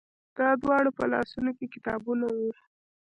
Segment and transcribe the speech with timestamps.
[0.37, 2.51] د دواړو په لاسونو کې کتابونه وو.